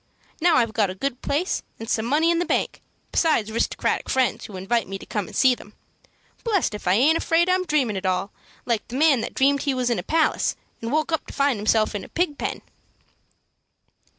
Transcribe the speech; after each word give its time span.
Now 0.41 0.55
I've 0.57 0.73
got 0.73 0.89
a 0.89 0.95
good 0.95 1.21
place, 1.21 1.61
and 1.79 1.87
some 1.87 2.07
money 2.07 2.31
in 2.31 2.39
the 2.39 2.43
bank, 2.45 2.81
besides 3.11 3.51
'ristocratic 3.51 4.09
friends 4.09 4.45
who 4.45 4.57
invite 4.57 4.87
me 4.87 4.97
to 4.97 5.05
come 5.05 5.27
and 5.27 5.35
see 5.35 5.53
them. 5.53 5.75
Blessed 6.43 6.73
if 6.73 6.87
I 6.87 6.93
aint 6.95 7.19
afraid 7.19 7.47
I'm 7.47 7.65
dreamin' 7.67 7.95
it 7.95 8.03
all, 8.07 8.31
like 8.65 8.87
the 8.87 8.95
man 8.95 9.21
that 9.21 9.35
dreamed 9.35 9.61
he 9.61 9.75
was 9.75 9.91
in 9.91 9.99
a 9.99 10.01
palace, 10.01 10.55
and 10.81 10.91
woke 10.91 11.11
up 11.11 11.27
to 11.27 11.33
find 11.35 11.59
himself 11.59 11.93
in 11.93 12.03
a 12.03 12.09
pigpen." 12.09 12.63